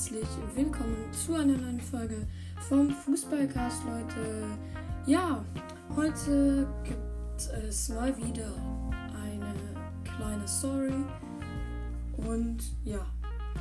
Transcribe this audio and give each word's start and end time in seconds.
herzlich 0.00 0.28
willkommen 0.54 0.96
zu 1.12 1.34
einer 1.34 1.58
neuen 1.58 1.78
Folge 1.78 2.26
vom 2.70 2.88
Fußballcast, 2.88 3.82
Leute. 3.84 4.46
Ja, 5.04 5.44
heute 5.94 6.66
gibt 6.84 7.52
es 7.68 7.90
mal 7.90 8.16
wieder 8.16 8.50
eine 9.22 9.54
kleine 10.02 10.48
Story. 10.48 10.94
Und 12.16 12.62
ja, 12.82 13.04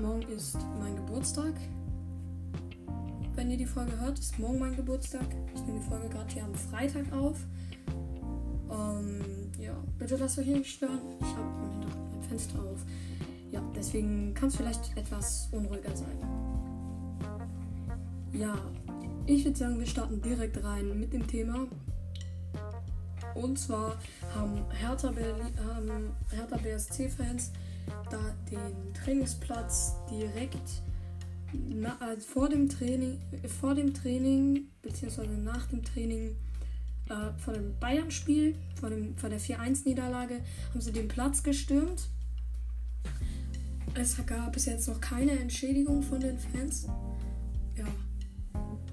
morgen 0.00 0.22
ist 0.22 0.56
mein 0.80 0.96
Geburtstag. 0.96 1.52
Wenn 3.34 3.50
ihr 3.50 3.58
die 3.58 3.66
Folge 3.66 4.00
hört, 4.00 4.18
ist 4.18 4.38
morgen 4.38 4.58
mein 4.58 4.74
Geburtstag. 4.74 5.26
Ich 5.54 5.60
nehme 5.66 5.80
die 5.80 5.86
Folge 5.86 6.08
gerade 6.08 6.32
hier 6.32 6.44
am 6.44 6.54
Freitag 6.54 7.12
auf. 7.12 7.36
Ähm, 8.70 9.20
ja, 9.60 9.74
bitte 9.98 10.16
lasst 10.16 10.38
euch 10.38 10.46
nicht 10.46 10.70
stören. 10.70 10.98
Ich 11.20 11.26
habe 11.26 11.42
mein 11.42 12.22
Fenster 12.22 12.58
auf. 12.58 12.78
Ja, 13.52 13.60
deswegen 13.76 14.32
kann 14.34 14.48
es 14.48 14.56
vielleicht 14.56 14.96
etwas 14.96 15.48
unruhiger 15.52 15.94
sein. 15.94 16.18
Ja, 18.32 18.58
ich 19.26 19.44
würde 19.44 19.58
sagen, 19.58 19.78
wir 19.78 19.86
starten 19.86 20.22
direkt 20.22 20.64
rein 20.64 20.98
mit 20.98 21.12
dem 21.12 21.26
Thema. 21.26 21.66
Und 23.34 23.58
zwar 23.58 23.96
haben 24.34 24.64
Hertha, 24.70 25.10
ähm, 25.10 26.10
Hertha 26.30 26.56
BSC-Fans 26.56 27.52
da 28.10 28.18
den 28.50 28.94
Trainingsplatz 28.94 29.96
direkt 30.10 30.82
na, 31.52 31.96
also 32.00 32.26
vor 32.26 32.48
dem 32.48 32.68
Training, 32.68 33.20
vor 33.60 33.74
dem 33.74 33.92
Training 33.92 34.68
beziehungsweise 34.80 35.32
nach 35.32 35.66
dem 35.66 35.84
Training 35.84 36.36
äh, 37.10 37.38
vor 37.38 37.52
dem 37.52 37.78
Bayern-Spiel, 37.78 38.54
vor, 38.80 38.90
vor 39.16 39.28
der 39.28 39.40
4-1-Niederlage, 39.40 40.40
haben 40.70 40.80
sie 40.80 40.92
den 40.92 41.08
Platz 41.08 41.42
gestürmt 41.42 42.08
es 43.94 44.16
gab 44.26 44.52
bis 44.52 44.66
jetzt 44.66 44.88
noch 44.88 45.00
keine 45.00 45.32
Entschädigung 45.32 46.02
von 46.02 46.20
den 46.20 46.38
Fans. 46.38 46.86
Ja. 47.76 47.84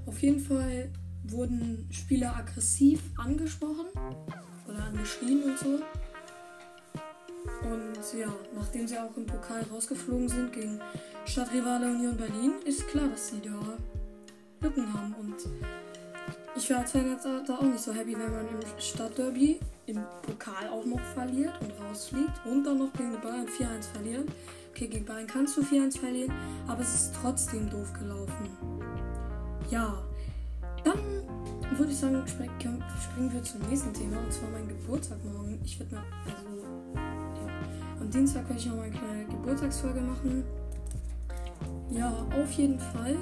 Auf 0.06 0.22
jeden 0.22 0.40
Fall 0.40 0.90
wurden 1.24 1.88
Spieler 1.92 2.36
aggressiv 2.36 3.02
angesprochen 3.18 3.86
oder 4.68 4.84
angeschrien 4.84 5.44
und 5.44 5.58
so. 5.58 5.80
Und 7.62 8.20
ja, 8.20 8.34
nachdem 8.56 8.88
sie 8.88 8.98
auch 8.98 9.16
im 9.18 9.26
Pokal 9.26 9.64
rausgeflogen 9.72 10.30
sind 10.30 10.54
gegen 10.54 10.80
Stadtrivale 11.26 11.92
Union 11.92 12.18
Berlin, 12.18 12.54
ist 12.66 12.88
klar, 12.88 13.08
dass 13.10 13.30
sie 13.30 13.42
da 13.42 13.60
Lücken 14.62 14.94
haben. 14.94 15.14
Und 15.14 15.36
ich 16.60 16.68
Fan 16.68 17.10
jetzt 17.10 17.26
da 17.26 17.56
auch 17.56 17.62
nicht 17.62 17.80
so 17.80 17.94
happy, 17.94 18.14
wenn 18.14 18.32
man 18.32 18.48
im 18.48 18.60
Stadtderby 18.78 19.60
im 19.86 20.00
Pokal 20.22 20.68
auch 20.70 20.86
noch 20.86 21.00
verliert 21.14 21.54
und 21.62 21.72
rausfliegt 21.82 22.46
und 22.46 22.66
dann 22.66 22.80
noch 22.80 22.92
gegen 22.94 23.14
die 23.14 23.18
Bayern 23.18 23.48
4-1 23.48 23.94
verliert. 23.94 24.30
Okay, 24.72 24.88
gegen 24.88 25.06
Bayern 25.06 25.26
kannst 25.26 25.56
du 25.58 25.62
4-1 25.62 26.00
verlieren, 26.00 26.34
aber 26.68 26.82
es 26.82 26.94
ist 26.94 27.16
trotzdem 27.22 27.70
doof 27.70 27.94
gelaufen. 27.94 28.50
Ja, 29.72 30.04
dann 30.84 31.00
würde 31.78 31.92
ich 31.92 31.98
sagen, 31.98 32.22
springen 32.28 33.32
wir 33.32 33.44
zum 33.44 33.62
nächsten 33.70 33.94
Thema 33.94 34.18
und 34.18 34.34
zwar 34.34 34.50
mein 34.50 34.68
Geburtstag 34.68 35.18
morgen. 35.24 35.60
Ich 35.64 35.80
würde 35.80 35.96
mal, 35.96 36.04
also, 36.26 36.58
ja, 36.96 38.02
am 38.02 38.10
Dienstag 38.10 38.44
werde 38.50 38.60
ich 38.60 38.66
noch 38.68 38.76
mal 38.76 38.84
eine 38.84 38.92
kleine 38.92 39.26
Geburtstagsfolge 39.26 40.02
machen. 40.02 40.44
Ja, 41.90 42.12
auf 42.42 42.52
jeden 42.52 42.80
Fall 42.80 43.16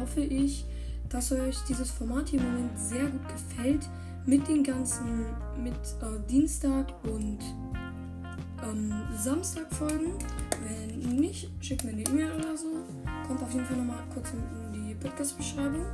hoffe 0.00 0.20
ich, 0.20 0.64
dass 1.08 1.32
euch 1.32 1.56
dieses 1.68 1.90
Format 1.90 2.28
hier 2.28 2.40
im 2.40 2.46
Moment 2.46 2.78
sehr 2.78 3.06
gut 3.06 3.28
gefällt. 3.28 3.88
Mit 4.24 4.48
den 4.48 4.64
ganzen, 4.64 5.24
mit 5.62 5.74
äh, 5.74 6.28
Dienstag 6.28 6.92
und 7.04 7.38
ähm, 8.64 8.92
Samstag 9.16 9.72
folgen. 9.72 10.14
Wenn 10.64 11.16
nicht, 11.16 11.48
schickt 11.60 11.84
mir 11.84 11.90
eine 11.90 12.02
E-Mail 12.02 12.32
oder 12.32 12.56
so. 12.56 12.66
Kommt 13.26 13.42
auf 13.42 13.52
jeden 13.52 13.64
Fall 13.64 13.76
nochmal 13.76 14.02
kurz 14.12 14.32
in, 14.32 14.72
die 14.72 14.94
Podcast-Beschreibung. 14.94 15.84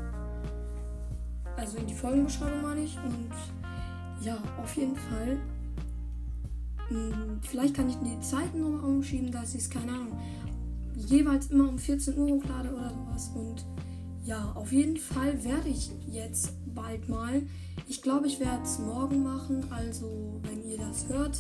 Also 1.57 1.77
in 1.77 1.87
die 1.87 1.95
Folgenbeschreibung 1.95 2.63
meine 2.63 2.83
ich. 2.83 2.97
Und 3.05 3.31
ja, 4.25 4.39
auf 4.63 4.75
jeden 4.77 4.97
Fall. 4.97 5.39
Mh, 6.89 7.15
hm, 7.15 7.41
vielleicht 7.43 7.75
kann 7.75 7.89
ich 7.89 7.97
die 7.97 8.21
Zeiten 8.21 8.61
nochmal 8.61 8.85
umschieben, 8.85 9.31
dass 9.31 9.55
ich 9.55 9.63
es, 9.63 9.71
keine 9.71 9.93
Ahnung, 9.93 10.19
jeweils 10.95 11.49
immer 11.49 11.69
um 11.69 11.79
14 11.79 12.17
Uhr 12.19 12.29
hochlade 12.29 12.75
oder 12.75 12.91
sowas. 12.91 13.31
Und 13.35 13.67
ja, 14.25 14.53
auf 14.55 14.73
jeden 14.73 14.97
Fall 14.97 15.45
werde 15.45 15.69
ich 15.69 15.91
jetzt 16.11 16.53
bald 16.75 17.09
mal. 17.09 17.43
Ich 17.89 18.03
glaube, 18.03 18.27
ich 18.27 18.39
werde 18.39 18.63
es 18.63 18.79
morgen 18.79 19.23
machen. 19.23 19.67
Also, 19.71 20.41
wenn 20.43 20.65
ihr 20.65 20.79
das 20.79 21.09
hört, 21.09 21.39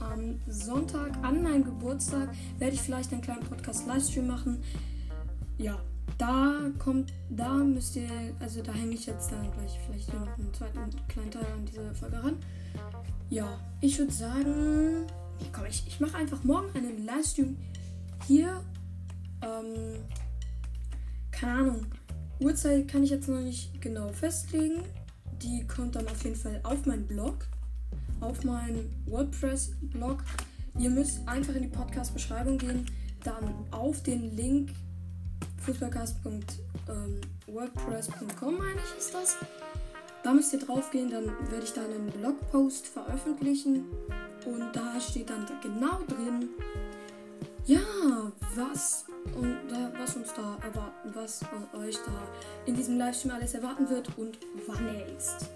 am 0.00 0.40
Sonntag 0.48 1.16
an 1.22 1.42
meinem 1.42 1.64
Geburtstag 1.64 2.30
werde 2.58 2.74
ich 2.74 2.82
vielleicht 2.82 3.12
einen 3.12 3.22
kleinen 3.22 3.44
Podcast-Livestream 3.44 4.26
machen. 4.26 4.62
Ja, 5.58 5.78
da 6.18 6.70
kommt, 6.78 7.12
da 7.30 7.54
müsst 7.54 7.96
ihr, 7.96 8.08
also 8.40 8.62
da 8.62 8.72
hänge 8.72 8.94
ich 8.94 9.06
jetzt 9.06 9.30
dann 9.30 9.50
gleich 9.52 9.78
vielleicht 9.86 10.12
noch 10.12 10.26
einen 10.38 10.52
zweiten 10.52 10.90
kleinen 11.08 11.30
Teil 11.30 11.46
an 11.46 11.66
diese 11.66 11.94
Folge 11.94 12.22
ran. 12.22 12.36
Ja, 13.30 13.58
ich 13.80 13.98
würde 13.98 14.12
sagen, 14.12 15.06
komm, 15.52 15.66
ich, 15.66 15.86
ich 15.86 16.00
mache 16.00 16.16
einfach 16.16 16.42
morgen 16.44 16.68
einen 16.76 17.04
Livestream 17.04 17.56
hier. 18.26 18.60
Ähm, 19.42 20.02
keine 21.36 21.60
Ahnung. 21.60 21.86
Uhrzeit 22.40 22.88
kann 22.88 23.04
ich 23.04 23.10
jetzt 23.10 23.28
noch 23.28 23.40
nicht 23.40 23.80
genau 23.80 24.08
festlegen. 24.08 24.82
Die 25.42 25.66
kommt 25.66 25.96
dann 25.96 26.08
auf 26.08 26.24
jeden 26.24 26.36
Fall 26.36 26.60
auf 26.64 26.86
meinen 26.86 27.06
Blog 27.06 27.46
auf 28.20 28.44
meinen 28.44 28.94
WordPress-Blog. 29.06 30.22
Ihr 30.78 30.90
müsst 30.90 31.26
einfach 31.26 31.54
in 31.54 31.62
die 31.62 31.68
Podcast-Beschreibung 31.68 32.58
gehen, 32.58 32.84
dann 33.24 33.54
auf 33.70 34.02
den 34.02 34.36
Link 34.36 34.72
fußballcast.wordpress.com, 35.64 38.48
ähm, 38.48 38.58
meine 38.58 38.80
ich, 38.80 38.98
ist 38.98 39.14
das. 39.14 39.36
Da 40.22 40.34
müsst 40.34 40.52
ihr 40.52 40.58
drauf 40.58 40.90
gehen, 40.90 41.10
dann 41.10 41.24
werde 41.50 41.64
ich 41.64 41.72
da 41.72 41.82
einen 41.84 42.10
Blogpost 42.10 42.88
veröffentlichen 42.88 43.86
und 44.44 44.74
da 44.74 45.00
steht 45.00 45.30
dann 45.30 45.46
genau 45.62 46.00
drin, 46.08 46.50
ja, 47.64 47.80
was 48.54 49.06
und 49.34 49.58
da, 49.68 49.92
was 49.98 50.16
uns 50.16 50.32
da 50.34 50.56
erwarten, 50.62 51.10
was 51.14 51.40
euch 51.78 51.96
da 52.04 52.22
in 52.66 52.74
diesem 52.74 52.98
Livestream 52.98 53.32
alles 53.34 53.54
erwarten 53.54 53.88
wird 53.88 54.08
und 54.16 54.38
wann 54.66 54.86
er 54.88 55.16
ist 55.16 55.50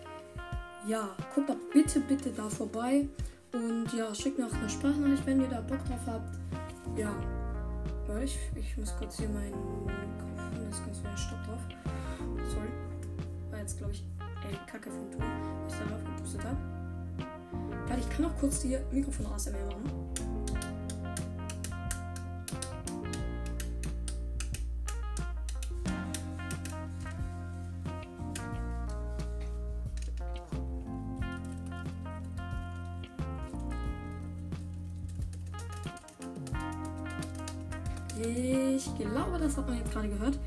ja, 0.86 1.08
guckt 1.34 1.48
doch 1.48 1.56
bitte, 1.72 2.00
bitte 2.00 2.30
da 2.30 2.48
vorbei. 2.48 3.06
Und 3.52 3.92
ja, 3.92 4.14
schickt 4.14 4.38
mir 4.38 4.46
auch 4.46 4.54
eine 4.54 4.68
Sprachnachricht, 4.68 5.26
wenn 5.26 5.40
ihr 5.40 5.48
da 5.48 5.60
Bock 5.60 5.84
drauf 5.84 6.00
habt. 6.06 6.38
Ja. 6.96 7.14
Warte, 8.06 8.24
ich, 8.24 8.38
ich 8.54 8.76
muss 8.76 8.94
kurz 8.96 9.18
hier 9.18 9.28
meinen 9.28 9.50
Mikrofon, 9.50 10.68
das 10.68 10.78
ist 10.78 10.86
ganz 10.86 11.00
wieder 11.00 11.16
Stopp 11.16 11.44
drauf. 11.46 11.60
Sorry. 12.48 12.68
War 13.50 13.58
jetzt, 13.58 13.78
glaube 13.78 13.92
ich, 13.92 14.04
ey, 14.48 14.56
Kacke 14.70 14.90
vom 14.90 15.10
Ton, 15.10 15.22
was 15.64 15.74
ich 15.74 15.78
darauf 15.80 16.04
gepustet 16.04 16.44
habe. 16.44 16.56
Warte, 17.86 18.00
ich 18.00 18.16
kann 18.16 18.24
auch 18.26 18.36
kurz 18.38 18.60
die 18.60 18.78
Mikrofon 18.92 19.26
ASMR 19.26 19.58
machen. 19.66 20.39
Ich 38.22 38.84
glaube, 38.96 39.38
das 39.38 39.56
hat 39.56 39.68
man 39.68 39.78
jetzt 39.78 39.92
gerade 39.92 40.08
gehört. 40.08 40.38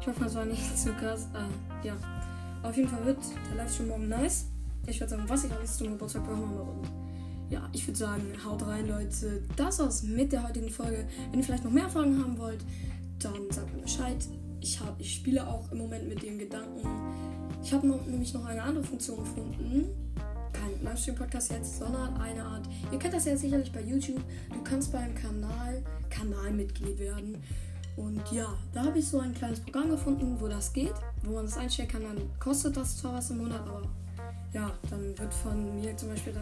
Ich 0.00 0.06
hoffe, 0.06 0.24
das 0.24 0.34
war 0.34 0.44
nicht 0.44 0.78
zu 0.78 0.92
krass. 0.92 1.28
Äh, 1.34 1.86
ja. 1.86 1.96
Auf 2.62 2.76
jeden 2.76 2.88
Fall 2.88 3.04
wird 3.04 3.18
der 3.50 3.56
Livestream 3.56 3.88
morgen 3.88 4.08
nice. 4.08 4.46
Ich 4.86 5.00
würde 5.00 5.10
sagen, 5.10 5.24
was 5.26 5.44
ich 5.44 5.52
alles 5.52 5.76
zum 5.76 5.88
Geburtstag 5.88 6.24
bekommen. 6.24 6.58
Und 6.58 6.88
ja, 7.50 7.68
ich 7.72 7.86
würde 7.86 7.98
sagen, 7.98 8.22
haut 8.44 8.66
rein, 8.66 8.88
Leute. 8.88 9.42
Das 9.56 9.78
war's 9.78 10.02
mit 10.02 10.32
der 10.32 10.46
heutigen 10.46 10.70
Folge. 10.70 11.06
Wenn 11.30 11.40
ihr 11.40 11.44
vielleicht 11.44 11.64
noch 11.64 11.70
mehr 11.70 11.88
Fragen 11.88 12.22
haben 12.22 12.38
wollt, 12.38 12.64
dann 13.18 13.50
sagt 13.50 13.74
mir 13.74 13.82
Bescheid. 13.82 14.16
Ich, 14.60 14.80
hab, 14.80 15.00
ich 15.00 15.14
spiele 15.14 15.46
auch 15.46 15.70
im 15.70 15.78
Moment 15.78 16.08
mit 16.08 16.22
dem 16.22 16.38
Gedanken. 16.38 16.82
Ich 17.62 17.72
habe 17.72 17.86
nämlich 17.86 18.34
noch 18.34 18.44
eine 18.44 18.62
andere 18.62 18.84
Funktion 18.84 19.18
gefunden 19.18 19.86
Livestream-Podcast 20.82 21.50
jetzt, 21.52 21.78
sondern 21.78 22.16
eine 22.16 22.42
Art. 22.42 22.68
Ihr 22.92 22.98
kennt 22.98 23.14
das 23.14 23.24
ja 23.24 23.36
sicherlich 23.36 23.72
bei 23.72 23.82
YouTube. 23.82 24.22
Du 24.50 24.62
kannst 24.62 24.92
beim 24.92 25.14
Kanal 25.14 25.82
Kanalmitglied 26.10 26.98
werden. 26.98 27.42
Und 27.96 28.22
ja, 28.30 28.46
da 28.72 28.84
habe 28.84 28.98
ich 28.98 29.08
so 29.08 29.18
ein 29.18 29.34
kleines 29.34 29.60
Programm 29.60 29.90
gefunden, 29.90 30.36
wo 30.38 30.46
das 30.46 30.72
geht, 30.72 30.94
wo 31.24 31.32
man 31.32 31.46
das 31.46 31.56
einstellen 31.56 31.88
kann. 31.88 32.02
Dann 32.02 32.18
kostet 32.38 32.76
das 32.76 32.96
zwar 32.96 33.14
was 33.14 33.30
im 33.30 33.38
Monat, 33.38 33.60
aber 33.60 33.82
ja, 34.52 34.72
dann 34.88 35.18
wird 35.18 35.34
von 35.34 35.80
mir 35.80 35.96
zum 35.96 36.10
Beispiel 36.10 36.32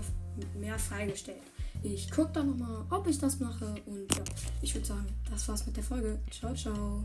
mehr 0.59 0.79
freigestellt. 0.79 1.41
Ich 1.83 2.11
gucke 2.11 2.33
dann 2.33 2.51
nochmal, 2.51 2.85
ob 2.91 3.07
ich 3.07 3.19
das 3.19 3.41
mache. 3.41 3.75
Und 3.87 4.15
ja, 4.15 4.23
ich 4.61 4.75
würde 4.75 4.87
sagen, 4.87 5.07
das 5.31 5.49
war's 5.49 5.67
mit 5.67 5.77
der 5.77 5.85
Folge. 5.85 6.19
Ciao, 6.31 6.55
ciao. 6.55 7.05